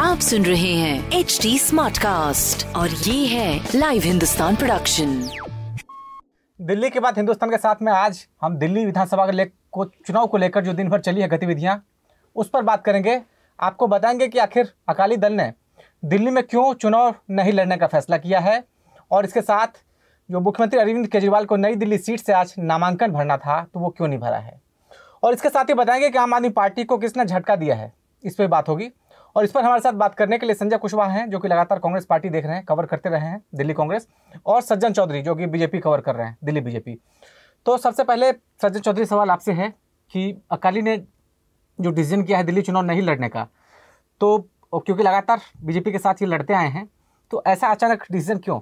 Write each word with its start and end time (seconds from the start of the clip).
आप 0.00 0.18
सुन 0.20 0.44
रहे 0.44 0.72
हैं 0.72 1.12
एच 1.12 1.38
डी 1.42 1.58
स्मार्ट 1.58 1.98
कास्ट 1.98 2.76
और 2.76 2.88
ये 2.90 3.26
है 3.26 3.68
लाइव 3.74 4.02
हिंदुस्तान 4.02 4.56
प्रोडक्शन 4.56 5.28
दिल्ली 6.60 6.90
के 6.90 7.00
बाद 7.00 7.16
हिंदुस्तान 7.16 7.50
के 7.50 7.56
साथ 7.56 7.74
में 7.82 7.92
आज 7.92 8.26
हम 8.42 8.56
दिल्ली 8.56 8.86
विधानसभा 8.86 9.26
के 9.26 9.44
को 9.44 9.84
चुनाव 9.84 10.26
को 10.26 10.36
लेकर 10.36 10.64
जो 10.64 10.72
दिन 10.72 10.88
भर 10.88 11.00
चली 11.00 11.20
है 11.20 11.28
गतिविधियाँ 11.28 11.84
उस 12.36 12.48
पर 12.48 12.62
बात 12.62 12.84
करेंगे। 12.84 13.22
आपको 13.60 13.86
बताएँगे 13.86 14.28
कि 14.28 14.38
आखिर 14.38 14.72
अकाली 14.88 15.16
दल 15.16 15.32
ने 15.32 15.52
दिल्ली 16.04 16.30
में 16.30 16.44
क्यों 16.44 16.74
चुनाव 16.74 17.14
नहीं 17.30 17.52
लड़ने 17.52 17.76
का 17.76 17.86
फैसला 17.86 18.16
किया 18.16 18.40
है? 18.40 18.64
और 19.10 19.24
इसके 19.24 19.40
साथ 19.40 19.66
जो 20.30 20.40
मुख्यमंत्री 20.40 20.80
अरविंद 20.80 21.06
केजरीवाल 21.06 21.44
को 21.44 21.56
नई 21.56 21.74
दिल्ली 21.74 21.98
सीट 21.98 22.20
से 22.20 22.32
आज 22.32 22.54
नामांकन 22.58 23.12
भरना 23.12 23.36
था 23.36 23.66
तो 23.74 23.80
वो 23.80 23.88
क्यों 23.88 24.08
नहीं 24.08 24.18
भरा 24.18 24.38
है? 24.38 24.67
और 25.22 25.34
इसके 25.34 25.48
साथ 25.48 25.64
ही 25.64 25.74
बताएँगे 25.74 26.10
कि 26.10 26.18
आम 26.18 26.34
आदमी 26.34 26.48
पार्टी 26.48 26.84
को 26.84 26.98
किसने 26.98 27.24
झटका 27.24 27.56
दिया 27.56 27.76
है। 27.76 27.92
इस 28.24 28.34
पर 28.34 28.46
बात 28.46 28.68
होगी। 28.68 28.90
और 29.36 29.44
इस 29.44 29.50
पर 29.50 29.64
हमारे 29.64 29.80
साथ 29.80 29.92
बात 29.92 30.14
करने 30.14 30.38
के 30.38 30.46
लिए 30.46 30.54
संजय 30.54 30.76
कुशवाहा 30.76 31.10
हैं, 31.10 31.28
जो 31.30 31.38
कि 31.38 31.48
लगातार 31.48 31.78
कांग्रेस 31.78 32.04
पार्टी 32.04 32.28
देख 32.28 32.44
रहे 32.46 32.54
हैं, 32.54 32.64
कवर 32.64 32.86
करते 32.86 33.08
रहे 33.08 33.20
हैं, 33.20 33.42
दिल्ली 33.54 33.74
कांग्रेस। 33.74 34.06
और 34.46 34.62
सज्जन 34.62 34.92
चौधरी, 34.92 35.22
जो 35.22 35.34
कि 35.34 35.46
बीजेपी 35.46 35.78
कवर 35.78 36.00
कर 36.00 36.14
रहे 36.14 36.26
हैं, 36.26 36.36
दिल्ली 36.44 36.60
बीजेपी। 36.60 36.98
तो 37.66 37.76
सबसे 37.78 38.04
पहले 38.04 38.32
सज्जन 38.32 38.80
चौधरी, 38.80 39.04
सवाल 39.04 39.30
आपसे 39.30 39.52
है 39.52 39.68
कि 40.12 40.42
अकाली 40.50 40.82
ने 40.82 40.96
जो 41.78 41.90
डिसीज़न 41.90 42.22
किया 42.22 42.38
है 42.38 42.44
दिल्ली 42.44 42.62
चुनाव 42.62 42.82
नहीं 42.82 43.02
लड़ने 43.02 43.28
का 43.28 43.46
तो 44.20 44.38
क्योंकि 44.74 45.02
लगातार 45.02 45.40
बीजेपी 45.62 45.92
के 45.92 45.98
साथ 45.98 46.22
ये 46.22 46.26
लड़ते 46.26 46.54
आए 46.54 46.68
हैं 46.68 46.88
तो 47.30 47.42
ऐसा 47.46 47.68
अचानक 47.68 48.04
डिसीज़न 48.12 48.38
क्यों? 48.38 48.60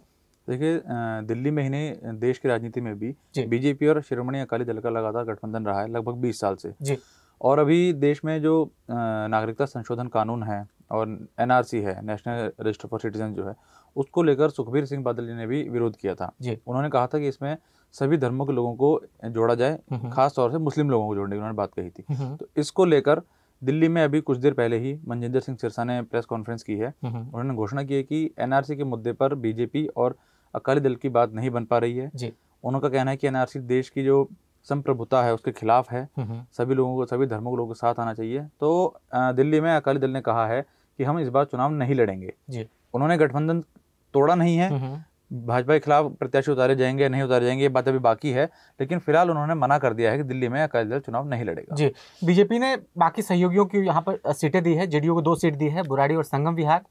देखिए 0.48 0.80
दिल्ली 1.26 1.50
में 1.50 1.62
ही 1.62 1.68
नहीं 1.68 2.18
देश 2.18 2.38
की 2.38 2.48
राजनीति 2.48 2.80
में 2.80 2.98
भी 2.98 3.14
बीजेपी 3.38 3.86
और 3.86 4.00
शिरोमणि 4.02 4.40
अकाली 4.40 4.64
दल 4.64 4.78
का 4.78 4.90
लगातार 4.90 5.24
गठबंधन 5.24 5.66
रहा 5.66 5.80
है 5.80 5.88
लगभग 5.88 6.20
20 6.20 6.40
साल 6.40 6.56
से। 6.56 6.72
जी। 6.82 6.96
और 7.40 7.58
अभी 7.58 7.92
देश 7.94 8.24
में 8.24 8.40
जो 8.42 8.70
नागरिकता 8.90 9.64
संशोधन 9.66 10.06
कानून 10.08 10.42
है 10.42 10.66
और 10.90 11.18
एनआरसी 11.40 11.80
है 11.80 12.00
नेशनल 12.06 12.50
रजिस्टर 12.60 12.88
फॉर 12.88 13.00
सिटीजन 13.00 13.34
जो 13.34 13.46
है 13.46 13.54
उसको 13.96 14.22
लेकर 14.22 14.50
सुखबीर 14.50 14.84
सिंह 14.84 15.02
बादल 15.02 15.26
जी 15.26 15.32
ने 15.32 15.46
भी 15.46 15.62
विरोध 15.68 15.96
किया 15.96 16.14
था। 16.14 16.32
जी। 16.42 16.58
उन्होंने 16.66 16.88
कहा 16.90 17.06
था 17.06 17.18
कि 17.18 17.28
इसमें 17.28 17.56
सभी 17.94 18.16
धर्मों 18.16 18.46
के 18.46 18.52
लोगों 18.52 18.74
को 18.74 19.00
जोड़ा 19.26 19.54
जाए 19.54 19.78
खास 20.12 20.34
तौर 20.36 20.50
से 20.52 20.58
मुस्लिम 20.58 20.90
लोगों 20.90 21.06
को 21.06 21.14
जोड़ने 21.14 21.34
की 21.34 21.38
उन्होंने 21.38 21.56
बात 21.56 21.72
कही 21.74 21.90
थी। 21.90 22.36
तो 22.36 22.46
इसको 22.56 22.84
लेकर 22.84 23.22
दिल्ली 23.62 23.88
में 23.88 24.02
अभी 24.02 24.20
कुछ 24.20 24.38
देर 24.38 24.54
पहले 24.54 24.78
ही 24.78 24.98
मनजिंदर 25.08 25.40
सिंह 25.40 25.56
सिरसा 25.58 25.84
ने 25.84 26.00
प्रेस 26.02 26.24
कॉन्फ्रेंस 26.24 26.62
की 26.62 26.76
है। 26.76 26.92
उन्होंने 27.04 27.54
घोषणा 27.54 27.82
की 27.82 27.94
है 27.94 28.02
कि 28.02 28.30
एनआरसी 28.38 28.76
के 28.76 28.84
मुद्दे 28.84 29.12
पर 29.12 29.34
बीजेपी 29.36 29.86
और 29.86 30.16
अकाली 30.54 30.80
दल 30.80 30.94
की 30.94 31.08
बात 31.08 31.32
नहीं 31.32 31.50
बन 31.50 31.64
पा 31.64 31.78
रही 31.78 31.96
है। 31.96 32.10
जी। 32.14 32.32
उनका 32.64 32.88
कहना 32.88 33.10
है 33.10 33.16
कि 33.16 33.26
एनआरसी 33.26 33.58
देश 33.60 33.88
की 33.88 34.04
जो 34.04 34.28
संप्रभुता 34.66 35.22
है 35.22 35.34
उसके 35.34 35.52
खिलाफ 35.52 35.90
है। 35.92 36.08
सभी 36.18 36.74
लोगों 36.74 36.94
को 36.96 37.06
सभी 37.06 37.26
धर्मों 37.26 37.50
के 37.50 37.56
लोगों 37.56 37.74
के 37.74 37.78
साथ 37.78 38.00
आना 38.00 38.14
चाहिए। 38.14 38.40
तो 38.60 39.00
दिल्ली 39.14 39.60
में 39.60 39.70
अकाली 39.72 39.98
दल 39.98 40.10
ने 40.10 40.20
कहा 40.20 40.46
है 40.46 40.64
कि 40.98 41.04
हम 41.04 41.18
इस 41.18 41.28
बार 41.28 41.44
चुनाव 41.44 41.70
नहीं 41.72 41.94
लड़ेंगे। 41.94 42.32
जी। 42.50 42.66
उन्होंने 42.94 43.18
गठबंधन 43.18 43.60
तोड़ा 44.14 44.34
नहीं 44.34 44.56
है। 44.56 45.04
भाजपा 45.32 45.72
के 45.72 45.78
खिलाफ 45.80 46.10
प्रत्याशी 46.18 46.50
उतारे 46.52 46.74
जाएँगे 46.76 47.08
नहीं 47.08 47.22
उतारे 47.22 47.46
जाएँगे 47.46 47.62
ये 47.62 47.68
बात 47.68 47.88
अभी 47.88 47.98
बाकी 47.98 48.30
है। 48.30 48.44
लेकिन 48.80 48.98
फ़िलहाल 48.98 49.30
उन्होंने 49.30 49.54
मना 49.54 49.78
कर 49.78 49.94
दिया 49.94 50.10
है 50.10 50.16
कि 50.16 50.24
दिल्ली 50.24 50.48
में 50.48 50.62
अकाली 50.62 50.90
दल 50.90 51.00
चुनाव 51.00 51.28
नहीं 51.28 51.44
लड़ेगा। 51.44 51.76
जी। 51.76 51.90
बीजेपी 52.24 52.58
ने 52.58 52.76
बाकी 52.98 53.22
सहयोगियों 53.22 53.64
की 53.66 53.78
यहाँ 53.78 54.02
पर 54.08 54.32
सीटें 54.32 54.62
दी 54.62 54.74
है। 54.74 54.86
जेडीयू 54.86 55.14
को 55.14 55.22
दो 55.22 55.34
सीट 55.34 55.54
दी 55.54 55.68
है 55.68 55.82
बुराड़ी 55.82 56.14
और 56.14 56.24
संगम 56.24 56.54
विहार। 56.54 56.84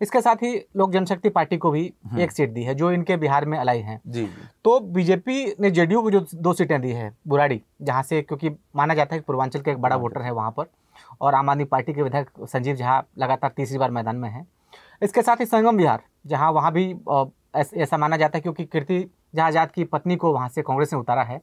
इसके 0.00 0.20
साथ 0.20 0.36
ही 0.36 0.54
लोक 0.76 0.90
जनशक्ति 0.92 1.28
पार्टी 1.28 1.56
को 1.56 1.70
भी 1.70 1.92
हम्म। 2.04 2.20
एक 2.20 2.32
सीट 2.32 2.50
दी 2.50 2.62
है 2.62 2.74
जो 2.74 2.90
इनके 2.92 3.16
बिहार 3.16 3.44
में 3.44 3.58
अलाई 3.58 3.80
है। 3.80 4.00
जी 4.06 4.28
तो 4.64 4.78
बीजेपी 4.80 5.54
ने 5.60 5.70
जेडीयू 5.70 6.02
को 6.02 6.10
जो 6.10 6.24
दो 6.34 6.52
सीटें 6.52 6.80
दी 6.80 6.90
है 6.90 7.12
बुराड़ी 7.28 7.60
जहाँ 7.82 8.02
से 8.02 8.22
क्योंकि 8.22 8.50
माना 8.76 8.94
जाता 8.94 9.14
है 9.14 9.20
कि 9.20 9.24
पूर्वांचल 9.26 9.60
का 9.60 9.72
एक 9.72 9.78
बड़ा 9.78 9.96
वोटर 9.96 10.22
है 10.22 10.30
वहाँ 10.32 10.50
पर 10.50 10.70
और 11.20 11.34
आम 11.34 11.50
आदमी 11.50 11.64
पार्टी 11.66 11.92
के 11.92 12.02
विधायक 12.02 12.30
संजीव 12.44 12.76
झा 12.76 13.02
लगातार 13.18 13.52
तीसरी 13.56 13.78
बार 13.78 13.90
मैदान 13.90 14.16
में 14.16 14.28
है। 14.30 14.46
इसके 15.02 15.22
साथ 15.22 15.40
ही 15.40 15.46
संगम 15.46 15.76
बिहार 15.76 16.02
जहाँ 16.26 16.50
वहाँ 16.52 16.72
भी 16.72 16.84
ऐसा 17.54 17.96
माना 17.96 18.16
जाता 18.16 18.38
है 18.38 18.42
क्योंकि 18.42 18.64
कीर्ति 18.64 19.04
झा 19.36 19.44
आज़ाद 19.46 19.70
की 19.70 19.84
पत्नी 19.86 20.16
को 20.16 20.32
वहाँ 20.32 20.48
से 20.48 20.62
कांग्रेस 20.62 20.92
ने 20.92 20.98
उतारा 20.98 21.22
है। 21.22 21.40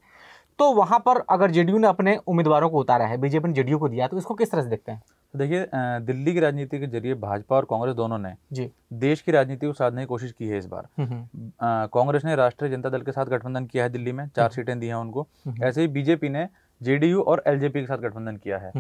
तो 0.60 0.72
वहाँ 0.74 1.00
पर 1.00 1.18
अगर 1.30 1.52
जेडीयू 1.52 1.78
ने 1.78 1.88
अपने 1.88 2.16
उम्मीदवारों 2.18 2.70
को 2.70 2.80
उतारा 2.80 3.06
है 3.06 3.18
बीजेपी 3.18 3.48
ने 3.48 3.54
जेडीयू 3.54 3.78
को 3.78 3.90
दिया 3.90 4.08
तो 4.08 4.18
इसको 4.18 4.34
किस 4.34 4.52
तरह 4.52 4.62
से 4.62 4.70
देखते 4.70 4.92
हैं? 4.92 5.02
तो 5.34 5.40
देखिए 5.40 5.66
दिल्ली 6.06 6.34
की 6.34 6.40
राजनीति 6.40 6.80
के 6.80 6.88
ज़रिए 6.88 7.14
भाजपा 7.14 7.56
और 7.56 7.66
कांग्रेस 7.66 7.96
दोनों 7.96 8.18
ने 8.18 8.34
जी। 8.54 8.70
देश 8.94 9.22
की 9.22 9.32
राजनीति 9.32 9.68
को 9.68 9.74
साधने 9.74 10.02
की 10.02 10.06
कोशिश 10.06 10.32
की 10.32 10.48
है 10.48 10.58
इस 10.58 10.66
बार। 10.66 10.88
हम्म, 10.98 11.14
हम्म। 11.14 11.52
कांग्रेस 11.94 12.26
ने 12.26 12.36
राष्ट्रीय 12.36 12.72
जनता 12.72 12.90
दल 12.90 13.02
के 13.02 13.12
साथ 13.12 13.26
गठबंधन 13.26 13.66
किया 13.66 13.84
है 13.84 13.90
दिल्ली 13.90 14.12
में 14.12 14.26
चार 14.28 14.44
हम्म। 14.46 14.56
सीटें 14.56 14.80
दी 14.80 14.88
हैं 14.88 14.96
उनको। 14.96 15.28
ऐसे 15.64 15.82
ही 15.82 15.88
बीजेपी 15.88 16.30
ने 16.30 16.48
जेडीयू 16.82 17.22
और 17.22 17.44
एलजेपी 17.48 17.80
के 17.80 17.86
साथ 17.86 17.98
गठबंधन 17.98 18.38
किया 18.38 18.58
है। 18.58 18.72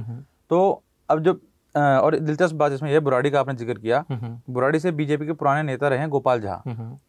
तो 0.49 0.83
अब 1.09 1.19
जो 1.19 1.33
और 1.75 2.19
दिलचस्प 2.19 2.55
बात 2.55 2.71
इसमें 2.71 2.91
यह 2.91 2.99
बुराड़ी 2.99 3.31
का 3.31 3.39
आपने 3.39 3.53
ज़िक्र 3.55 3.79
किया। 3.79 4.03
बुराड़ी 4.49 4.79
से 4.79 4.91
बीजेपी 4.91 5.25
के 5.25 5.33
पुराने 5.33 5.63
नेता 5.63 5.87
रहे 5.87 6.07
गोपाल 6.07 6.41
झा। 6.41 6.61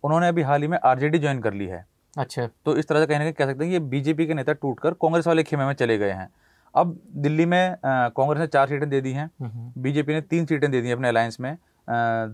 उन्होंने 0.04 0.28
अभी 0.28 0.42
हाल 0.42 0.62
ही 0.62 0.68
में 0.68 0.78
आरजेडी 0.84 1.18
ज्वाइन 1.18 1.40
कर 1.40 1.54
ली 1.54 1.66
है। 1.66 1.84
अच्छा। 2.18 2.48
तो 2.64 2.76
इस 2.76 2.88
तरह 2.88 3.00
से 3.00 3.06
कहीं 3.06 3.18
ना 3.18 3.24
कहीं 3.24 3.32
कह 3.32 3.46
सकते 3.46 3.64
हैं 3.64 3.72
कि 3.72 3.78
बीजेपी 3.88 4.26
के 4.26 4.34
नेता 4.34 4.52
टूटकर 4.52 4.92
कांग्रेस 4.92 5.26
वाले 5.26 5.42
खेमे 5.42 5.64
में 5.64 5.72
चले 5.72 5.98
गए 5.98 6.10
हैं। 6.10 6.28
अब 6.74 6.98
दिल्ली 7.16 7.46
में 7.46 7.76
कांग्रेस 7.84 8.40
ने 8.40 8.46
चार 8.46 8.68
सीटें 8.68 8.88
दे 8.90 9.00
दी 9.00 9.12
हैं। 9.12 9.30
बीजेपी 9.78 10.14
ने 10.14 10.20
तीन 10.20 10.46
सीटें 10.46 10.70
दे 10.70 10.80
दी 10.82 10.90
अपने 10.90 11.08
अलायंस 11.08 11.40
में 11.40 11.56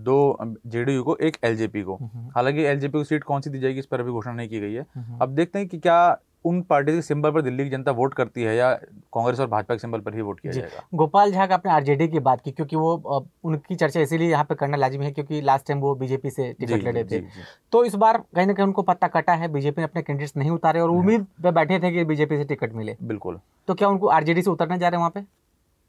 दो 0.05 0.37
जेडीयू 0.67 1.03
को 1.03 1.15
एक 1.17 1.37
एलजेपी 1.43 1.81
को। 1.81 1.95
हालाँकि 2.35 2.63
एलजेपी 2.63 2.97
को 2.97 3.03
सीट 3.03 3.23
कौन 3.23 3.41
सी 3.41 3.49
दी 3.49 3.59
जाएगी 3.59 3.79
इस 3.79 3.85
पर 3.85 3.99
अभी 3.99 4.11
घोषणा 4.11 4.33
नहीं 4.33 4.49
की 4.49 4.59
गई 4.59 4.73
है। 4.73 4.85
अब 5.21 5.29
देखते 5.29 5.59
हैं 5.59 5.67
कि 5.67 5.77
क्या 5.79 6.17
उन 6.45 6.61
पार्टी 6.61 6.93
के 6.93 7.01
सिंबल 7.01 7.31
पर 7.31 7.41
दिल्ली 7.41 7.63
की 7.63 7.69
जनता 7.69 7.91
वोट 7.91 8.13
करती 8.13 8.43
है 8.43 8.55
या 8.55 8.71
कांग्रेस 9.13 9.39
और 9.39 9.47
भाजपा 9.47 9.75
के 9.75 9.79
सिंबल 9.79 9.99
पर 9.99 10.15
ही 10.15 10.21
वोट 10.21 10.39
किया 10.39 10.53
जाएगा? 10.53 10.83
गोपाल 10.93 11.31
झा 11.31 11.45
का 11.45 11.55
आपने 11.55 11.71
आरजेडी 11.71 12.07
की 12.07 12.19
बात 12.19 12.41
की 12.41 12.51
क्योंकि 12.51 12.75
वो 12.75 13.25
उनकी 13.43 13.75
चर्चा 13.75 13.99
इसीलिए 13.99 14.29
यहाँ 14.29 14.43
पे 14.43 14.55
करना 14.55 14.77
लाजिमी 14.77 15.05
है 15.05 15.11
क्योंकि 15.11 15.41
लास्ट 15.41 15.67
टाइम 15.67 15.79
वो 15.79 15.93
बीजेपी 15.95 16.29
से 16.29 16.51
टिकट 16.53 16.83
लड़े 16.83 17.03
थे। 17.03 17.21
तो 17.71 17.83
इस 17.85 17.95
बार 17.95 18.17
कहीं 18.35 18.47
ना 18.47 18.53
कहीं 18.53 18.65
उनको 18.65 18.81
पत्ता 18.81 19.07
कटा 19.09 19.33
है 19.33 19.47
बीजेपी 19.47 19.81
ने 19.81 19.83
अपने 19.83 20.01
कैंडिडेट्स 20.01 20.37
नहीं 20.37 20.51
उतारे 20.51 20.79
और 20.79 20.89
उम्मीद 20.89 21.25
पे 21.43 21.51
बैठे 21.51 21.79
थे 21.79 21.91
कि 21.91 22.03
बीजेपी 22.05 22.37
से 22.37 22.43
टिकट 22.45 22.73
मिले। 22.73 22.95
बिल्कुल। 23.03 23.39
तो 23.67 23.73
क्या 23.73 23.87
उनको 23.87 24.07
आरजेडी 24.09 24.41
से 24.41 24.49
उतरने 24.49 24.77
जा 24.77 24.87
रहे 24.87 24.97
हैं 24.97 24.99
वहाँ 24.99 25.11
पे? 25.11 25.23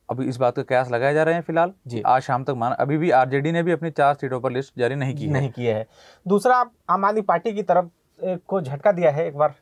अभी 0.08 0.24
इस 0.24 0.36
बात 0.36 0.56
का 0.56 0.62
कयास 0.62 0.90
लगाए 0.90 1.14
जा 1.14 1.22
रहे 1.22 1.34
हैं 1.34 1.42
फ़िलहाल। 1.42 1.72
जी। 1.86 2.02
आज 2.06 2.22
शाम 2.22 2.44
तक 2.44 2.54
माना 2.56 2.74
अभी 2.76 2.96
भी 2.98 3.10
आरजेडी 3.12 3.52
ने 3.52 3.62
भी 3.62 3.72
अपनी 3.72 3.90
चार 3.90 4.14
सीटों 4.14 4.40
पर 4.40 4.52
लिस्ट 4.52 4.72
जारी 4.78 4.94
नहीं 4.94 5.14
की 5.14 5.26
नहीं 5.28 5.50
किया 5.50 5.76
है। 5.76 5.86
दूसरा 6.26 6.64
आम 6.90 7.04
आदमी 7.04 7.22
पार्टी 7.22 7.52
की 7.52 7.62
तरफ़ 7.62 7.88
को 8.20 8.60
झटका 8.60 8.92
दिया 8.92 9.10
है 9.10 9.26
एक 9.28 9.36
बार। 9.36 9.54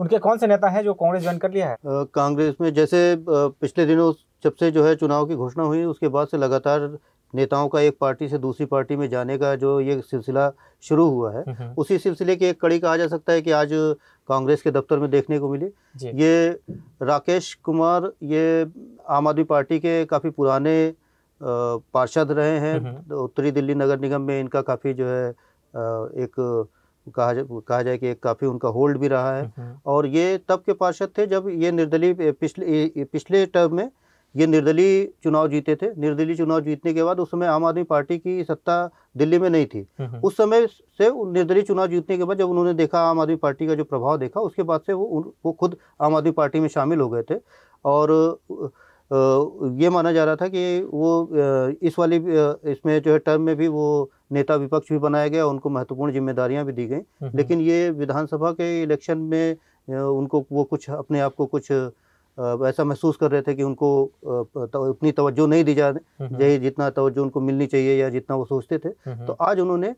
उनके 0.00 0.18
कौन 0.18 0.38
से 0.38 0.46
नेता 0.46 0.68
हैं 0.68 0.82
जो 0.84 0.94
कांग्रेस 0.94 1.22
ज्वाइन 1.22 1.38
कर 1.38 1.50
लिया 1.52 1.68
है? 1.68 1.76
कांग्रेस 2.14 2.54
में 2.60 2.72
जैसे 2.74 2.98
पिछले 3.28 3.86
दिनों 3.86 4.12
जब 4.44 4.54
से 4.60 4.70
जो 4.70 4.84
है 4.84 4.94
चुनाव 4.96 5.26
की 5.26 5.34
घोषणा 5.36 5.64
हुई 5.64 5.84
उसके 5.84 6.08
बाद 6.08 6.28
से 6.28 6.36
लगातार 6.38 6.90
नेताओं 7.34 7.68
का 7.68 7.80
एक 7.80 7.96
पार्टी 8.00 8.28
से 8.28 8.38
दूसरी 8.38 8.66
पार्टी 8.66 8.96
में 8.96 9.08
जाने 9.08 9.36
का 9.38 9.54
जो 9.56 9.80
ये 9.80 10.00
सिलसिला 10.00 10.50
शुरू 10.82 11.04
हुआ 11.08 11.32
है 11.32 11.42
हम्म, 11.42 11.56
हम्म। 11.58 11.74
उसी 11.78 11.98
सिलसिले 11.98 12.36
की 12.36 12.46
एक 12.46 12.60
कड़ी 12.60 12.78
कहा 12.78 12.96
जा 12.96 13.06
सकता 13.08 13.32
है 13.32 13.42
कि 13.42 13.50
आज 13.50 13.70
कांग्रेस 14.28 14.62
के 14.62 14.70
दफ्तर 14.70 14.98
में 14.98 15.10
देखने 15.10 15.38
को 15.38 15.48
मिली। 15.48 15.66
ये 16.14 16.50
राकेश 17.02 17.52
कुमार 17.64 18.10
ये 18.22 18.66
आम 19.08 19.28
आदमी 19.28 19.44
पार्टी 19.44 19.78
के 19.80 20.04
काफ़ी 20.06 20.30
पुराने 20.30 20.74
पार्षद 21.40 22.32
रहे 22.32 22.58
हैं। 22.58 22.74
हम्म, 22.78 23.14
उत्तरी 23.16 23.50
दिल्ली 23.50 23.74
नगर 23.74 24.00
निगम 24.00 24.22
में 24.22 24.38
इनका 24.40 24.62
काफ़ी 24.62 24.94
जो 24.94 25.06
है 25.06 25.30
एक 26.24 26.68
कहा 27.08 27.32
जाए 27.32 27.44
कहा 27.50 27.82
जाए 27.82 27.98
कि 27.98 28.08
एक 28.08 28.22
काफ़ी 28.22 28.46
उनका 28.46 28.68
होल्ड 28.68 28.98
भी 28.98 29.08
रहा 29.08 29.36
है। 29.36 29.42
हम्म, 29.42 29.62
हम्म। 29.62 29.78
और 29.86 30.06
ये 30.06 30.38
तब 30.48 30.62
के 30.66 30.72
पार्षद 30.72 31.08
थे 31.18 31.26
जब 31.26 31.48
ये 31.48 31.72
निर्दलीय 31.72 32.32
पिछले 32.32 33.04
पिछले 33.04 33.44
टर्म 33.46 33.74
में 33.76 33.90
ये 34.34 34.46
निर्दलीय 34.46 35.04
चुनाव 35.22 35.48
जीते 35.48 35.74
थे। 35.76 35.86
निर्दलीय 35.96 36.36
चुनाव 36.36 36.60
जीतने 36.60 36.92
के 36.94 37.02
बाद 37.02 37.20
उस 37.20 37.30
समय 37.30 37.46
आम 37.46 37.64
आदमी 37.64 37.82
पार्टी 37.82 38.18
की 38.18 38.44
सत्ता 38.44 38.90
दिल्ली 39.16 39.38
में 39.38 39.48
नहीं 39.50 39.66
थी। 39.66 39.86
हम्म, 40.00 40.18
उस 40.18 40.36
समय 40.36 40.66
से 40.66 41.10
निर्दलीय 41.32 41.62
चुनाव 41.62 41.86
जीतने 41.86 42.18
के 42.18 42.24
बाद 42.24 42.38
जब 42.38 42.50
उन्होंने 42.50 42.74
देखा 42.74 43.00
आम 43.00 43.20
आदमी 43.20 43.36
पार्टी 43.36 43.66
का 43.66 43.74
जो 43.74 43.84
प्रभाव 43.84 44.18
देखा 44.18 44.40
उसके 44.40 44.62
बाद 44.62 44.80
से 44.80 44.92
वो 44.92 45.34
वो 45.46 45.52
खुद 45.52 45.76
आम 46.00 46.14
आदमी 46.14 46.30
पार्टी 46.32 46.60
में 46.60 46.68
शामिल 46.68 47.00
हो 47.00 47.08
गए 47.08 47.22
थे। 47.30 47.40
और 47.84 48.38
ये 49.10 49.90
माना 49.90 50.12
जा 50.12 50.24
रहा 50.24 50.36
था 50.36 50.48
कि 50.48 50.88
वो 50.92 51.28
इस 51.82 51.98
वाली 51.98 52.16
इसमें 52.72 53.00
जो 53.02 53.12
है 53.12 53.18
टर्म 53.18 53.42
में 53.42 53.54
भी 53.56 53.68
वो 53.68 54.10
नेता 54.32 54.54
विपक्ष 54.56 54.92
भी 54.92 54.98
बनाया 54.98 55.28
गया 55.28 55.46
उनको 55.46 55.70
महत्वपूर्ण 55.70 56.12
जिम्मेदारियाँ 56.12 56.64
भी 56.64 56.72
दी 56.72 56.86
गई। 56.86 57.30
लेकिन 57.34 57.60
ये 57.60 57.90
विधानसभा 57.90 58.52
के 58.52 58.82
इलेक्शन 58.82 59.18
में 59.18 59.56
उनको 59.88 60.44
वो 60.52 60.64
कुछ 60.64 60.88
अपने 60.90 61.20
आप 61.20 61.34
को 61.34 61.46
कुछ 61.46 61.70
ऐसा 61.70 62.84
महसूस 62.84 63.16
कर 63.16 63.30
रहे 63.30 63.42
थे 63.42 63.54
कि 63.54 63.62
उनको 63.62 63.88
उतनी 64.24 65.12
तवज्जो 65.12 65.46
नहीं 65.46 65.64
दी 65.64 65.74
जा 65.74 65.88
हम्म, 65.88 66.36
जाए 66.38 66.58
जितना 66.58 66.90
तवज्जो 66.90 67.22
उनको 67.22 67.40
मिलनी 67.40 67.66
चाहिए 67.66 67.96
या 68.00 68.08
जितना 68.08 68.36
वो 68.36 68.44
सोचते 68.44 68.78
थे। 68.78 68.88
हम्म, 68.88 69.26
तो 69.26 69.32
आज 69.32 69.60
उन्होंने 69.60 69.94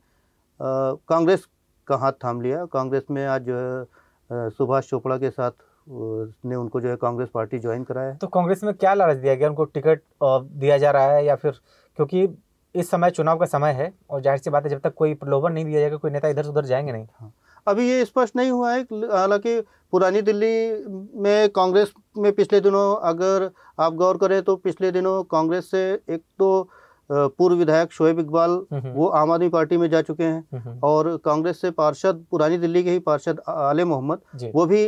कांग्रेस 0.61 1.47
का 1.88 1.97
हाथ 1.97 2.12
थाम 2.25 2.41
लिया। 2.41 2.64
कांग्रेस 2.73 3.03
में 3.11 3.25
आज 3.26 3.47
सुभाष 4.31 4.88
चोपड़ा 4.88 5.17
के 5.19 5.31
साथ 5.31 5.50
ने 5.88 6.56
उनको 6.56 6.81
जो 6.81 6.88
है 6.88 6.96
कांग्रेस 6.96 7.29
पार्टी 7.34 7.58
ज्वाइन 7.58 7.84
कराया 7.84 8.14
तो 8.14 8.26
कांग्रेस 8.29 8.64
में 8.64 8.73
क्या 8.75 8.94
लालच 8.94 9.17
दिया 9.17 9.34
गया? 9.34 9.49
उनको 9.49 9.64
टिकट 9.64 10.02
दिया 10.23 10.79
जा 10.79 10.90
रहा 10.90 11.12
है 11.12 11.25
या 11.25 11.37
फिर 11.37 11.61
क्योंकि 11.99 12.29
इस 12.75 12.90
समय 12.90 13.11
चुनाव 13.11 13.38
का 13.38 13.46
समय 13.46 13.73
है 13.73 13.93
और 14.11 14.20
ज़ाहिर 14.23 14.40
सी 14.40 14.50
बात 14.50 14.64
है 14.64 14.70
जब 14.70 14.81
तक 14.81 14.94
कोई 14.96 15.14
प्रलोभन 15.14 15.52
नहीं 15.52 15.64
दिया 15.64 15.81
जाएगा 15.81 15.96
कोई 15.96 16.11
नेता 16.11 16.29
इधर 16.29 16.43
से 16.43 16.49
उधर 16.49 16.64
जाएँगे 16.64 16.93
नहीं। 16.93 17.06
हाँ। 17.20 17.32
अभी 17.67 17.88
ये 17.88 18.05
स्पष्ट 18.05 18.37
नहीं 18.37 18.50
हुआ 18.50 18.73
है 18.73 18.82
हालाँकि 18.82 19.61
पुरानी 19.93 20.23
दिल्ली 20.23 20.84
में 21.23 21.49
कांग्रेस 21.49 21.93
में 22.19 22.32
पिछले 22.32 22.61
दिनों 22.61 22.96
अगर 23.08 23.50
आप 23.81 23.94
गौर 23.94 24.17
करें 24.17 24.43
तो 24.43 24.56
पिछले 24.56 24.90
दिनों 24.93 25.23
कांग्रेस 25.25 25.70
से 25.70 25.82
एक 25.93 26.23
तो 26.38 26.69
पूर्व 27.12 27.56
विधायक 27.56 27.93
शोएब 27.93 28.19
इकबाल 28.20 28.50
हम्म, 28.73 28.88
वो 28.91 29.06
आम 29.09 29.31
आदमी 29.32 29.49
पार्टी 29.49 29.76
में 29.76 29.88
जा 29.91 30.00
चुके 30.03 30.25
हैं 30.25 30.44
हम्म, 30.55 30.79
और 30.85 31.17
कांग्रेस 31.25 31.61
से 31.61 31.70
पार्षद 31.70 32.25
पुरानी 32.31 32.59
दिल्ली 32.59 32.82
के 32.85 32.91
ही 32.91 32.99
पार्षद 32.99 33.41
आले 33.49 33.85
मोहम्मद 33.85 34.20
वो 34.55 34.67
भी 34.67 34.87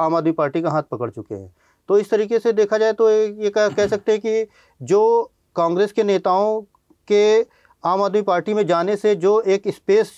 आम 0.00 0.14
आदमी 0.16 0.32
पार्टी 0.32 0.62
का 0.62 0.70
हाथ 0.70 0.82
पकड़ 0.90 1.10
चुके 1.10 1.34
हैं। 1.34 1.54
तो 1.88 1.98
इस 1.98 2.10
तरीके 2.10 2.38
से 2.38 2.52
देखा 2.52 2.78
जाए 2.78 2.92
तो 2.92 3.10
ये 3.10 3.50
कह 3.50 3.86
सकते 3.86 4.12
हैं 4.12 4.20
कि 4.20 4.46
जो 4.80 5.32
कांग्रेस 5.56 5.92
के 5.92 6.02
नेताओं 6.02 6.60
के 7.08 7.40
आम 7.84 8.02
आदमी 8.02 8.22
पार्टी 8.22 8.54
में 8.54 8.66
जाने 8.66 8.96
से 8.96 9.14
जो 9.16 9.40
एक 9.40 9.68
स्पेस 9.68 10.12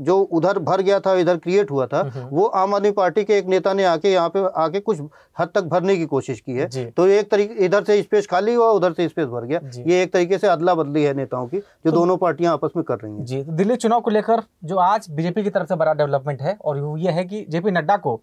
जो 0.00 0.18
उधर 0.20 0.58
भर 0.58 0.80
गया 0.80 1.00
था 1.00 1.14
इधर 1.14 1.36
क्रिएट 1.36 1.70
हुआ 1.70 1.86
था 1.86 2.12
हम्म। 2.14 2.26
वो 2.26 2.44
आम 2.44 2.74
आदमी 2.74 2.90
पार्टी 2.90 3.24
के 3.24 3.38
एक 3.38 3.46
नेता 3.46 3.72
ने 3.74 3.84
आके 3.84 4.12
यहाँ 4.12 4.28
पे 4.28 4.44
आके 4.56 4.80
कुछ 4.80 5.00
हद 5.38 5.48
तक 5.54 5.62
भरने 5.62 5.96
की 5.96 6.06
कोशिश 6.06 6.40
की 6.40 6.52
है। 6.52 6.66
तो 6.90 7.06
एक 7.06 7.30
तरीके 7.30 7.64
इधर 7.64 7.84
से 7.84 8.02
स्पेस 8.02 8.26
खाली 8.26 8.54
हुआ 8.54 8.70
उधर 8.70 8.92
से 8.92 9.08
स्पेस 9.08 9.26
भर 9.26 9.44
गया। 9.44 9.60
ये 9.86 10.02
एक 10.02 10.12
तरीके 10.12 10.38
से 10.38 10.46
अदला 10.46 10.74
बदली 10.74 11.02
है 11.02 11.14
नेताओं 11.14 11.46
की 11.46 11.58
जो 11.58 11.62
तो- 11.84 11.94
दोनों 11.94 12.16
पार्टियाँ 12.16 12.52
आपस 12.52 12.70
में 12.76 12.84
कर 12.84 12.98
रही 12.98 13.12
हैं। 13.12 13.24
जी 13.24 13.42
तो 13.42 13.52
दिल्ली 13.52 13.76
चुनाव 13.76 14.00
को 14.00 14.10
लेकर 14.10 14.42
जो 14.64 14.76
आज 14.76 15.06
बीजेपी 15.10 15.42
की 15.42 15.50
तरफ़ 15.50 15.68
से 15.68 15.76
बड़ा 15.76 15.94
डेवलपमेंट 15.94 16.42
है 16.42 16.58
और 16.64 16.98
ये 16.98 17.10
है 17.10 17.24
कि 17.24 17.46
जेपी 17.48 17.70
नड्डा 17.70 17.96
को 17.96 18.20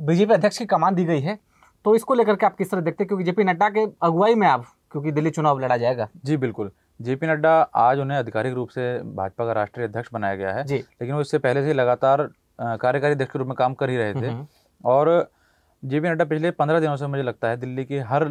बीजेपी 0.00 0.34
अध्यक्ष 0.34 0.58
की 0.58 0.66
कमान 0.66 0.94
दी 0.94 1.04
गई 1.04 1.20
है। 1.20 1.38
तो 1.84 1.94
इसको 1.94 2.14
लेकर 2.14 2.34
के 2.34 2.46
आप 2.46 2.56
किस 2.56 2.70
तरह 2.70 2.80
देखते 2.80 3.04
हैं? 3.04 3.08
क्योंकि 3.08 3.24
जेपी 3.24 3.44
नड्डा 3.44 3.68
के 3.68 3.86
अगुवाई 4.02 4.34
में 4.34 4.48
आप 4.48 4.64
क्योंकि 4.92 5.12
दिल्ली 5.12 5.30
चुनाव 5.30 5.58
लड़ा 5.58 5.76
जाएगा। 5.76 6.08
जी 6.24 6.36
बिल्कुल। 6.36 6.70
जेपी 7.00 7.26
नड्डा 7.26 7.50
आज 7.76 7.98
उन्हें 7.98 8.18
आधिकारिक 8.18 8.54
रूप 8.54 8.68
से 8.68 8.82
भाजपा 9.14 9.46
का 9.46 9.52
राष्ट्रीय 9.52 9.86
अध्यक्ष 9.86 10.08
बनाया 10.12 10.34
गया 10.36 10.52
है 10.52 10.64
लेकिन 10.66 11.14
वो 11.14 11.20
इससे 11.20 11.38
पहले 11.38 11.62
से 11.64 11.72
लगातार 11.72 12.22
कार्यकारी 12.58 13.14
अध्यक्ष 13.14 13.32
के 13.32 13.38
रूप 13.38 13.48
में 13.48 13.54
काम 13.56 13.74
कर 13.74 13.90
ही 13.90 13.96
रहे 13.96 14.14
थे। 14.14 14.26
हम्म, 14.26 14.46
और 14.84 15.30
जेपी 15.82 16.08
नड्डा 16.08 16.24
पिछले 16.24 16.50
पंद्रह 16.50 16.80
दिनों 16.80 16.96
से 16.96 17.06
मुझे 17.06 17.22
लगता 17.22 17.48
है 17.48 17.56
दिल्ली 17.56 17.84
के 17.84 17.98
हर 18.02 18.24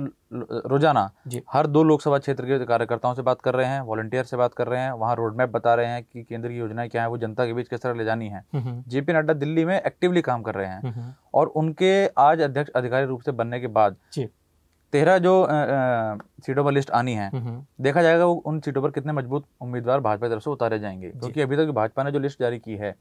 रोज़ाना 0.68 1.10
हर 1.54 1.68
दो 1.68 1.84
लोकसभा 1.84 2.18
क्षेत्र 2.18 2.46
के 2.48 2.66
कार्यकर्ताओं 2.66 3.14
से 3.14 3.22
बात 3.22 3.42
कर 3.42 3.56
रहे 3.56 3.68
हैं 3.68 3.82
वॉलंटियर 3.82 4.24
से 4.24 4.38
बात 4.38 4.54
कर 4.54 4.68
रहे 4.68 4.80
हैं 4.82 4.92
वहाँ 4.94 5.16
रोड 5.16 5.38
मैप 5.38 5.50
बता 5.50 5.76
रहे 5.76 5.88
हैं 5.88 6.04
कि 6.04 6.24
केंद्र 6.24 6.50
की 6.50 6.58
योजनाएँ 6.58 6.90
क्या 6.90 7.02
है 7.02 7.10
वो 7.10 7.18
जनता 7.18 7.46
के 7.46 7.54
बीच 7.54 7.68
किस 7.68 7.82
तरह 7.82 7.94
ले 7.94 8.06
जानी 8.06 8.28
है। 8.28 8.44
हम्म, 8.54 8.84
जेपी 8.88 9.14
नड्डा 9.14 9.34
दिल्ली 9.36 9.66
में 9.66 9.76
एक्टिवली 9.78 10.22
काम 10.22 10.42
कर 10.42 10.56
रहे 10.56 10.68
हैं। 10.68 10.82
हम्म, 10.84 11.14
और 11.34 11.48
उनके 11.48 11.94
आज 12.20 12.42
अध्यक्ष 12.42 12.72
अधिकारी 12.72 13.06
रूप 13.06 13.22
से 13.22 13.32
बनने 13.34 13.60
के 13.60 13.68
बाद 13.70 13.96
तेरह 14.96 15.18
जो 15.20 15.36
सीटों 16.46 16.64
पर 16.64 16.72
लिस्ट 16.72 16.92
आनी 16.94 17.14
है 17.14 17.30
हम्म, 17.30 17.64
देखा 17.82 18.02
जाएगा 18.02 18.26
वो 18.26 18.34
उन 18.46 18.60
सीटों 18.60 18.82
पर 18.82 18.92
कितने 18.92 19.14
मज़बूत 19.14 19.46
उम्मीदवार 19.62 20.00
भाजपा 20.02 20.28
की 20.28 20.34
तरफ़ 20.34 20.44
से 20.44 20.50
उतारे 20.50 20.80
जाएँगे। 20.80 21.10
क्योंकि 21.12 21.42
अभी 21.42 21.58
तक 21.58 21.72
भाजपा 21.76 22.04
ने 22.04 22.12
जो 22.12 22.20
लिस्ट 22.20 22.40
जारी 22.40 22.60
की 22.60 22.76
है 22.78 22.96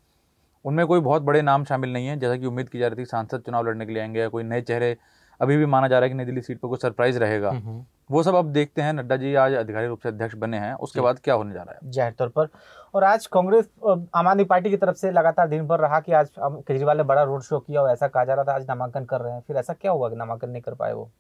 उनमें 0.65 0.87
कोई 0.87 1.01
बहुत 1.03 1.23
बड़े 1.23 1.41
नाम 1.43 1.65
शामिल 1.65 1.93
नहीं 1.93 2.07
है 2.07 2.17
जैसा 2.19 2.37
कि 2.37 2.47
उम्मीद 2.47 2.69
की 2.69 2.79
जा 2.79 2.87
रही 2.87 2.97
थी 2.97 3.05
सांसद 3.07 3.43
चुनाव 3.47 3.67
लड़ने 3.67 3.87
के 3.87 3.93
लिए 3.93 4.03
आएँगे 4.03 4.21
या 4.21 4.29
कोई 4.29 4.43
नए 4.45 4.61
चेहरे 4.63 4.97
अभी 5.41 5.57
भी 5.57 5.67
माना 5.67 5.89
जा 5.89 5.99
रहा 5.99 6.05
है 6.05 6.09
कि 6.09 6.15
नई 6.15 6.25
दिल्ली 6.25 6.41
सीट 6.43 6.59
पर 6.59 6.69
कोई 6.69 6.79
सरप्राइज़ 6.79 7.19
रहेगा। 7.19 7.51
हम्म, 7.51 7.85
वो 8.11 8.23
सब 8.23 8.35
अब 8.35 8.53
देखते 8.53 8.83
हैं 8.83 8.93
नड्डा 8.93 9.17
जी 9.17 9.35
आज 9.37 9.55
अधिकारी 9.55 9.87
रूप 9.87 10.01
से 10.01 10.09
अध्यक्ष 10.09 10.35
बने 10.37 10.59
हैं 10.59 10.73
उसके 10.77 11.01
बाद 11.01 11.19
क्या 11.25 11.35
होने 11.35 11.55
जा 11.55 11.63
रहा 11.63 11.75
है? 11.75 11.91
ज़ाहिर 11.91 12.13
तौर 12.13 12.29
पर। 12.29 12.49
और 12.95 13.05
आज 13.05 13.27
कांग्रेस 13.27 13.69
आम 14.15 14.29
आदमी 14.29 14.45
पार्टी 14.45 14.71
की 14.71 14.77
तरफ़ 14.77 14.97
से 14.97 15.11
लगातार 15.11 15.49
दिन 15.49 15.67
भर 15.67 15.81
रहा 15.81 16.01
कि 16.01 16.13
आज 16.13 16.29
केजरीवाल 16.39 16.97
ने 16.97 17.03
बड़ा 17.03 17.23
रोड 17.23 17.43
शो 17.43 17.59
किया 17.59 17.83
और 17.83 17.91
ऐसा 17.91 18.09
कहा 18.09 18.25
जा 18.25 18.35
रहा 18.35 18.45
था 18.45 18.55
आज 18.55 18.67
नामांकन 18.69 19.05
कर 19.05 19.21
रहे 19.21 19.33
हैं। 19.33 19.43
फिर 19.49 19.57
ऐसा 19.57 19.73
क्या 19.73 19.93
हुआ 19.93 20.09
कि 20.09 20.17
नामांकन 20.17 20.51
नहीं 20.51 20.63
कर 20.63 20.75
पाए 20.75 20.93
वो? 20.93 21.11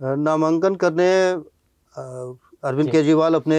नामांकन 0.00 0.74
करने 0.76 1.08
अरविंद 2.64 2.90
केजरीवाल 2.90 3.34
अपने 3.34 3.58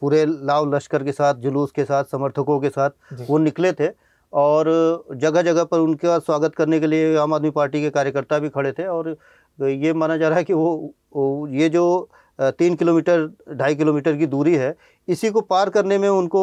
पूरे 0.00 0.24
लाव 0.26 0.74
लश्कर 0.74 1.04
के 1.04 1.12
साथ 1.12 1.34
जुलूस 1.36 1.70
के 1.72 1.84
साथ 1.84 2.04
समर्थकों 2.04 2.58
के 2.60 2.68
साथ 2.68 2.90
वो 3.28 3.38
निकले 3.38 3.72
थे 3.72 3.88
और 4.32 4.66
जगह 5.14 5.42
जगह 5.42 5.64
पर 5.64 5.78
उनका 5.78 6.18
स्वागत 6.18 6.54
करने 6.54 6.80
के 6.80 6.86
लिए 6.86 7.16
आम 7.16 7.34
आदमी 7.34 7.50
पार्टी 7.50 7.80
के 7.80 7.90
कार्यकर्ता 7.90 8.38
भी 8.38 8.48
खड़े 8.48 8.72
थे 8.72 8.86
और 8.88 9.16
ये 9.58 9.92
माना 9.92 10.16
जा 10.16 10.28
रहा 10.28 10.38
है 10.38 10.44
कि 10.44 10.52
वो, 10.52 10.94
वो 11.16 11.46
ये 11.48 11.68
जो 11.68 12.08
तीन 12.38 12.74
किलोमीटर 12.76 13.26
ढाई 13.52 13.74
किलोमीटर 13.74 14.16
की 14.16 14.26
दूरी 14.26 14.54
है 14.56 14.74
इसी 15.12 15.30
को 15.30 15.40
पार 15.40 15.68
करने 15.70 15.96
में 15.98 16.08
उनको 16.08 16.42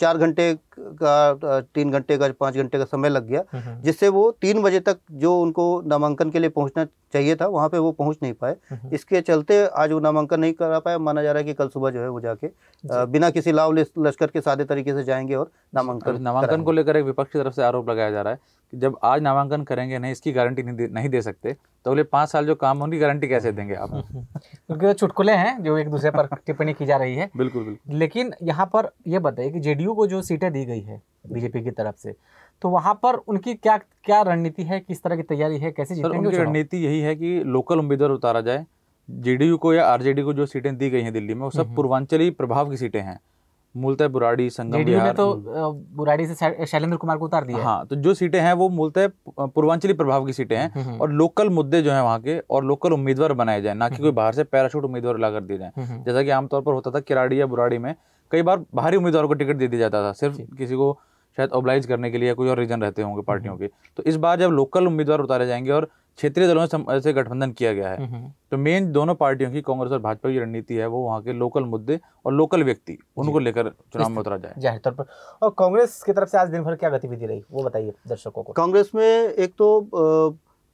चार 0.00 0.18
घंटे 0.18 0.54
का 0.80 1.60
तीन 1.74 1.90
घंटे 1.90 2.16
का 2.18 2.28
पाँच 2.40 2.54
घंटे 2.54 2.78
का 2.78 2.84
समय 2.84 3.08
लग 3.08 3.26
गया 3.26 3.42
हम्म, 3.52 3.80
जिससे 3.82 4.08
वो 4.08 4.30
तीन 4.42 4.62
बजे 4.62 4.80
तक 4.80 4.98
जो 5.12 5.40
उनको 5.40 5.64
नामांकन 5.86 6.30
के 6.30 6.38
लिए 6.38 6.50
पहुँचना 6.50 6.84
चाहिए 7.12 7.36
था 7.36 7.46
वहाँ 7.46 7.68
पे 7.68 7.78
वो 7.78 7.90
पहुँच 7.92 8.16
नहीं 8.22 8.32
पाए। 8.32 8.56
हम्म। 8.70 8.94
इसके 8.94 9.20
चलते 9.20 9.64
आज 9.66 9.92
वो 9.92 10.00
नामांकन 10.00 10.40
नहीं 10.40 10.52
करा 10.52 10.78
पाए। 10.78 10.98
माना 10.98 11.22
जा 11.22 11.32
रहा 11.32 11.38
है 11.38 11.44
कि 11.44 11.54
कल 11.54 11.68
सुबह 11.68 11.90
जो 11.90 12.00
है 12.00 12.08
वो 12.08 12.20
जाके 12.20 12.50
बिना 13.12 13.30
किसी 13.30 13.52
लाव 13.52 13.72
लिस- 13.72 14.06
लश्कर 14.06 14.26
के 14.26 14.40
सादे 14.40 14.64
तरीके 14.64 14.92
से 14.92 15.04
जाएँगे 15.04 15.34
और 15.34 15.50
नामांकन 15.74 16.20
नामांकन 16.22 16.62
को 16.62 16.72
लेकर 16.72 16.96
एक 16.96 17.04
विपक्ष 17.04 17.32
की 17.32 17.38
तरफ़ 17.38 17.54
से 17.54 17.62
आरोप 17.62 17.90
लगाया 17.90 18.10
जा 18.10 18.22
रहा 18.22 18.32
है। 18.32 18.38
कि 18.72 18.76
जब 18.76 18.98
आज 19.02 19.22
नामांकन 19.22 19.62
करेंगे 19.62 19.98
नहीं 19.98 20.12
इसकी 20.12 20.32
गारंटी 20.32 20.62
नहीं 20.62 20.76
दे, 20.76 20.86
नहीं 20.86 21.08
दे 21.08 21.22
सकते 21.22 21.52
तो 21.84 21.90
अगले 21.90 22.02
पाँच 22.02 22.28
साल 22.28 22.46
जो 22.46 22.54
काम 22.54 22.78
है 22.78 22.84
उनकी 22.84 22.98
गारंटी 22.98 23.28
कैसे 23.28 23.52
देंगे 23.52 23.74
आप? 23.74 23.90
क्योंकि 24.36 24.86
वो 24.86 24.92
चुटकुले 24.92 25.32
हैं 25.32 25.62
जो 25.62 25.78
एक 25.78 25.88
दूसरे 25.88 26.10
पर 26.10 26.26
टिप्पणी 26.46 26.72
की 26.72 26.86
जा 26.86 26.96
रही 26.96 27.14
है। 27.14 27.30
बिल्कुल 27.36 27.64
बिल्कुल। 27.64 27.96
लेकिन 27.96 28.32
यहाँ 28.42 28.66
पर 28.66 28.90
यह 29.06 29.18
बताइए 29.18 29.50
कि 29.50 29.60
जेडीयू 29.60 29.94
को 29.94 30.06
जो 30.06 30.22
सीटें 30.22 30.52
दी 30.52 30.64
गई 30.64 30.80
है 30.80 31.02
बीजेपी 31.32 31.64
की 31.64 31.70
तरफ़ 31.70 31.96
से 31.96 32.14
तो 32.62 32.68
वहाँ 32.68 32.94
पर 32.94 33.14
उनकी 33.14 33.54
क्या 33.54 33.76
क्या 33.78 34.22
रणनीति 34.22 34.62
है 34.62 34.80
किस 34.80 35.02
तरह 35.02 35.16
की 35.16 35.22
तैयारी 35.22 35.58
है 35.58 35.72
कैसे 35.72 35.94
जीतेंगे 35.94 36.38
रणनीति 36.38 36.76
यही 36.76 37.00
है 37.00 37.14
कि 37.16 37.42
लोकल 37.44 37.78
उम्मीदवार 37.78 38.10
उतारा 38.10 38.40
जाए 38.40 38.66
जेडीयू 39.10 39.56
को 39.56 39.74
या 39.74 39.86
आरजेडी 39.86 40.22
को 40.22 40.32
जो 40.32 40.46
सीटें 40.46 40.76
दी 40.78 40.90
गई 40.90 41.02
हैं 41.02 41.12
दिल्ली 41.12 41.34
में 41.34 41.42
वो 41.42 41.50
सब 41.50 41.74
पूर्वांचली 41.74 42.30
प्रभाव 42.30 42.70
की 42.70 42.76
सीटें 42.76 43.00
हैं। 43.00 43.20
मूलतः 43.78 44.08
बुराड़ी 44.08 44.48
संगम 44.50 44.84
बिहार। 44.84 45.12
तो 45.12 45.34
बुराड़ी 45.96 46.26
से 46.26 46.66
शैलेंद्र 46.66 46.96
कुमार 46.96 47.16
को 47.16 47.24
उतार 47.24 47.44
दिया 47.44 47.62
हाँ। 47.64 47.84
तो 47.86 47.96
जो 47.96 48.14
सीटें 48.14 48.40
हैं 48.40 48.52
वो 48.54 48.68
मूलतः 48.70 49.08
पूर्वांचली 49.38 49.92
प्रभाव 49.92 50.26
की 50.26 50.32
सीटें 50.32 50.56
हैं। 50.56 50.70
हम्म, 50.72 50.98
और 50.98 51.12
लोकल 51.12 51.50
मुद्दे 51.50 51.82
जो 51.82 51.92
है 51.92 52.02
वहाँ 52.02 52.20
के 52.20 52.38
और 52.40 52.64
लोकल 52.64 52.92
उम्मीदवार 52.92 53.32
बनाए 53.32 53.62
जाए 53.62 53.74
ना 53.74 53.88
कि 53.88 53.96
कोई 53.96 54.10
बाहर 54.12 54.32
से 54.32 54.44
पैराशूट 54.46 54.84
उम्मीदवार 54.84 55.18
ला 55.18 55.30
कर 55.30 55.40
दिए 55.40 55.58
जाए। 55.58 55.72
हम्म, 55.76 56.02
जैसा 56.04 56.22
कि 56.22 56.30
आमतौर 56.30 56.62
पर 56.62 56.72
होता 56.72 56.90
था 56.90 57.00
किराड़ी 57.00 57.40
या 57.40 57.46
बुराड़ी 57.46 57.78
में 57.78 57.94
कई 58.32 58.42
बार 58.42 58.64
बाहरी 58.74 58.96
उम्मीदवारों 58.96 59.28
को 59.28 59.34
टिकट 59.34 59.56
दे 59.56 59.68
दिया 59.68 59.80
जाता 59.80 60.02
था 60.02 60.12
सिर्फ़ 60.14 60.40
किसी 60.56 60.74
को 60.74 60.98
शायद 61.38 61.52
ओबलाइज 61.52 61.86
करने 61.86 62.10
के 62.10 62.18
लिए 62.18 62.34
कोई 62.34 62.48
और 62.48 62.58
रीजन 62.58 62.82
रहते 62.82 63.02
होंगे 63.02 63.22
पार्टियों 63.22 63.56
के। 63.56 63.66
तो 63.96 64.02
इस 64.02 64.16
बार 64.18 64.38
जब 64.38 64.50
लोकल 64.52 64.86
उम्मीदवार 64.86 65.20
उतारे 65.20 65.46
जाएँगे 65.46 65.70
और 65.72 65.88
क्षेत्रीय 66.18 66.46
दलों 66.48 66.98
से 67.00 67.12
गठबंधन 67.12 67.50
किया 67.52 67.72
गया 67.72 67.88
है 67.88 68.06
हम्म, 68.06 68.28
तो 68.50 68.56
मेन 68.58 68.90
दोनों 68.92 69.14
पार्टियों 69.14 69.50
की 69.50 69.60
कांग्रेस 69.62 69.92
और 69.92 69.98
भाजपा 69.98 70.30
की 70.30 70.38
रणनीति 70.38 70.74
है 70.74 70.86
वो 70.86 71.02
वहाँ 71.02 71.20
के 71.22 71.32
लोकल 71.34 71.64
मुद्दे 71.66 71.98
और 72.26 72.32
लोकल 72.32 72.62
व्यक्ति 72.64 72.96
उनको 73.16 73.38
लेकर 73.38 73.68
चुनाव 73.92 74.08
में 74.08 74.18
उतरा 74.18 74.36
जाए। 74.36 74.54
ज़ाहिर 74.58 74.80
तौर 74.84 74.92
पर। 74.92 75.04
और 75.42 75.54
कांग्रेस 75.58 76.02
की 76.02 76.12
तरफ़ 76.12 76.28
से 76.28 76.38
आज 76.38 76.48
दिन 76.48 76.62
भर 76.62 76.74
क्या 76.74 76.90
गतिविधि 76.90 77.26
रही 77.26 77.42
वो 77.50 77.62
बताइए 77.64 77.92
दर्शकों 78.08 78.42
को। 78.42 78.52
कांग्रेस 78.52 78.90
में 78.94 79.04
एक 79.04 79.54
तो 79.58 79.68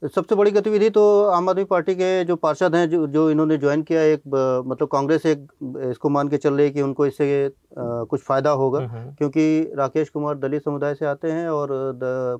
सबसे 0.04 0.34
बड़ी 0.34 0.50
गतिविधि 0.50 0.88
तो 0.90 1.02
आम 1.24 1.48
आदमी 1.48 1.64
पार्टी 1.64 1.94
के 1.94 2.24
जो 2.24 2.34
पार्षद 2.36 2.74
हैं 2.74 2.88
जो 2.90 3.06
जो 3.06 3.30
इन्होंने 3.30 3.56
ज्वाइन 3.58 3.82
किया 3.82 4.02
एक 4.04 4.20
मतलब 4.66 4.88
कांग्रेस 4.88 5.24
एक 5.26 5.46
इसको 5.90 6.08
मान 6.10 6.28
के 6.28 6.36
चल 6.36 6.54
रही 6.54 6.66
है 6.66 6.72
कि 6.72 6.82
उनको 6.82 7.06
इससे 7.06 7.50
कुछ 7.78 8.20
फ़ायदा 8.22 8.50
होगा। 8.52 8.80
हम्म, 8.80 9.10
क्योंकि 9.14 9.72
राकेश 9.76 10.08
कुमार 10.08 10.38
दलित 10.38 10.64
समुदाय 10.64 10.94
से 10.94 11.06
आते 11.06 11.30
हैं 11.30 11.48
और 11.48 11.68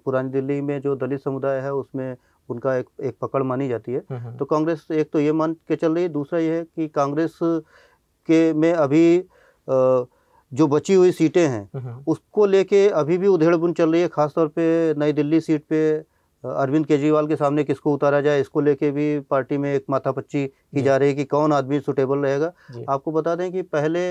पुरानी 0.05 0.31
दिल्ली 0.31 0.61
में 0.61 0.81
जो 0.81 0.95
दलित 0.97 1.21
समुदाय 1.21 1.61
है 1.61 1.73
उसमें 1.75 2.17
उनका 2.49 2.77
एक 2.77 2.87
एक 3.03 3.17
पकड़ 3.23 3.43
मानी 3.43 3.69
जाती 3.69 3.93
है। 3.93 4.03
हम्म, 4.11 4.37
तो 4.37 4.45
कांग्रेस 4.45 4.87
एक 4.93 5.11
तो 5.13 5.21
ये 5.21 5.33
मान 5.33 5.53
के 5.69 5.77
चल 5.77 5.95
रही 5.95 6.03
है 6.03 6.09
दूसरा 6.11 6.39
ये 6.39 6.57
है 6.57 6.65
कि 6.65 6.89
कांग्रेस 6.95 7.39
के 7.43 8.53
में 8.55 8.73
अभी 8.73 9.25
जो 9.69 10.67
बची 10.69 10.95
हुई 10.95 11.13
सीटें 11.13 11.47
हैं 11.47 11.69
हम्म, 11.75 12.03
उसको 12.07 12.47
लेके 12.47 12.89
अभी 12.91 13.19
भी 13.19 13.27
उधेड़बुन 13.29 13.73
चल 13.73 13.93
रही 13.93 14.01
है 14.03 14.09
खासतौर 14.09 14.49
पे 14.49 14.95
नई 14.95 15.13
दिल्ली 15.13 15.41
सीट 15.41 15.65
पे 15.71 16.14
अरविंद 16.45 16.87
केजरीवाल 16.87 17.27
के 17.27 17.37
सामने 17.37 17.65
किसको 17.65 17.93
उतारा 17.95 18.21
जाए 18.21 18.41
इसको 18.41 18.61
लेके 18.61 18.91
भी 18.91 19.19
पार्टी 19.21 19.59
में 19.59 19.73
एक 19.75 19.85
माथापच्ची 19.91 20.47
की 20.47 20.83
जा। 20.83 20.97
रही 20.97 21.09
है 21.09 21.15
कि 21.15 21.25
कौन 21.27 21.53
आदमी 21.53 21.81
सुटेबल 21.81 22.19
रहेगा। 22.19 22.53
आपको 22.89 23.13
बता 23.13 23.35
दें 23.35 23.51
कि 23.53 23.63
पहले 23.65 24.11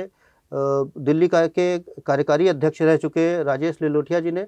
दिल्ली 0.52 1.28
का 1.28 1.46
के 1.50 1.78
कार्यकारी 1.80 2.48
अध्यक्ष 2.48 2.82
रह 2.82 2.98
चुके 2.98 3.44
राजेश 3.44 3.78
लिलोटिया 3.82 4.20
जी 4.20 4.32
ने 4.32 4.46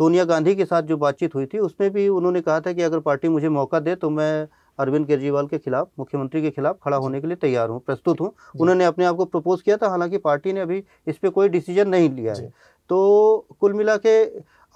सोनिया 0.00 0.24
गांधी 0.24 0.54
के 0.54 0.64
साथ 0.64 0.82
जो 0.82 0.96
बातचीत 0.96 1.34
हुई 1.34 1.46
थी 1.46 1.58
उसमें 1.60 1.90
भी 1.92 2.06
उन्होंने 2.10 2.40
कहा 2.40 2.60
था 2.60 2.72
कि 2.72 2.82
अगर 2.82 3.00
पार्टी 3.00 3.28
मुझे 3.28 3.48
मौका 3.50 3.80
दे 3.80 3.94
तो 3.94 4.10
मैं 4.10 4.46
अरविंद 4.78 5.06
केजरीवाल 5.06 5.46
के 5.46 5.58
खिलाफ 5.58 5.88
मुख्यमंत्री 5.98 6.42
के 6.42 6.50
खिलाफ 6.50 6.78
खड़ा 6.84 6.96
होने 6.96 7.20
के 7.20 7.26
लिए 7.26 7.36
तैयार 7.36 7.68
हूँ 7.68 7.80
प्रस्तुत 7.80 8.20
हूँ। 8.20 8.32
उन्होंने 8.60 8.84
अपने 8.84 9.04
आप 9.04 9.16
को 9.16 9.24
प्रपोज 9.26 9.62
किया 9.62 9.76
था 9.76 9.88
हालाँकि 9.88 10.18
पार्टी 10.20 10.52
ने 10.52 10.60
अभी 10.60 10.82
इस 11.06 11.18
पर 11.18 11.28
कोई 11.30 11.48
डिसीज़न 11.48 11.88
नहीं 11.88 12.08
लिया 12.10 12.34
है। 12.34 12.48
तो 12.90 13.46
कुल 13.60 13.72
मिला 13.72 13.96
के 13.96 14.24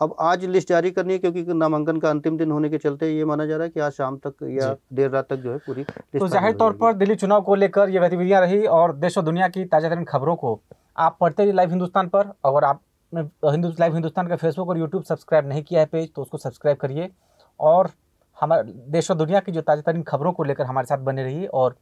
अब 0.00 0.14
आज 0.20 0.44
लिस्ट 0.46 0.68
जारी 0.68 0.90
करनी 0.90 1.12
है 1.12 1.18
क्योंकि 1.18 1.42
नामांकन 1.54 1.96
का 2.00 2.10
अंतिम 2.10 2.36
दिन 2.38 2.50
होने 2.50 2.68
के 2.68 2.78
चलते 2.78 3.10
ये 3.10 3.24
माना 3.24 3.46
जा 3.46 3.56
रहा 3.56 3.64
है 3.64 3.70
कि 3.70 3.80
आज 3.80 3.92
शाम 3.92 4.16
तक 4.26 4.34
या 4.50 4.74
देर 4.92 5.10
रात 5.10 5.28
तक 5.28 5.36
जो 5.36 5.52
है 5.52 5.58
पूरी 5.58 5.84
तो 5.84 6.28
ज़ाहिर 6.28 6.54
तौर 6.56 6.72
पर 6.72 6.92
दिल्ली 6.96 7.14
चुनाव 7.16 7.42
को 7.42 7.54
लेकर 7.54 7.90
ये 7.90 8.00
गतिविधियाँ 8.00 8.40
रही 8.40 8.66
और 8.68 8.94
देश 8.96 9.18
और 9.18 9.24
दुनिया 9.24 9.48
की 9.48 9.64
ताज़ा 9.64 9.88
तरीन 9.88 10.04
खबरों 10.04 10.34
को। 10.36 10.60
आप 10.98 11.16
पढ़ते 11.20 11.42
रहिए 11.42 11.54
लाइव 11.54 11.70
हिंदुस्तान 11.70 12.08
पर। 12.08 12.32
अगर 12.44 12.64
आप 12.64 12.80
हिंदू 13.12 13.68
लाइव 13.80 13.92
हिंदुस्तान 13.94 14.28
का 14.28 14.36
फेसबुक 14.36 14.68
और 14.68 14.78
यूट्यूब 14.78 15.02
सब्सक्राइब 15.04 15.48
नहीं 15.48 15.62
किया 15.62 15.80
है 15.80 15.86
पेज 15.86 16.10
तो 16.16 16.22
उसको 16.22 16.38
सब्सक्राइब 16.38 16.76
करिए। 16.78 17.10
और 17.60 17.90
हमारे 18.38 18.72
देश 18.90 19.10
और 19.10 19.16
दुनिया 19.16 19.40
की 19.40 19.52
जो 19.52 19.60
ताज़ा 19.62 19.82
तरीन 19.82 20.02
खबरों 20.04 20.32
को 20.32 20.44
लेकर 20.44 20.64
हमारे 20.66 20.86
साथ 20.86 20.98
बने 21.04 21.24
रहिए। 21.24 21.46
और 21.46 21.76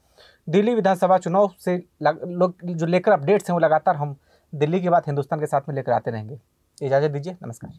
दिल्ली 0.48 0.74
विधानसभा 0.74 1.18
चुनाव 1.18 1.50
से 1.60 1.76
लोग 2.02 2.64
जो 2.64 2.86
लेकर 2.86 3.12
अपडेट्स 3.12 3.50
हैं 3.50 3.54
वो 3.54 3.60
लगातार 3.60 3.96
हम 3.96 4.16
दिल्ली 4.52 4.80
के 4.80 4.90
बाद 4.90 5.02
हिंदुस्तान 5.06 5.40
के 5.40 5.46
साथ 5.46 5.68
में 5.68 5.74
लेकर 5.76 5.92
आते 5.92 6.10
रहेंगे। 6.10 6.38
इजाज़त 6.78 7.10
दीजिए। 7.10 7.36
नमस्कार। 7.42 7.78